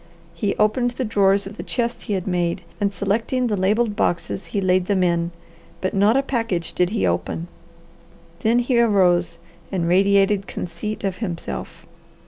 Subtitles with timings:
[0.33, 4.47] He opened the drawers of the chest he had made, and selecting the labelled boxes
[4.47, 5.29] he laid them in.
[5.79, 7.47] But not a package did he open.
[8.39, 9.37] Then he arose
[9.71, 11.85] and radiated conceit of himself.